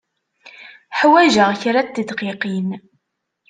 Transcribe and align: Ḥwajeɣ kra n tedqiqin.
Ḥwajeɣ 0.99 1.49
kra 1.61 1.81
n 1.85 1.89
tedqiqin. 1.95 2.69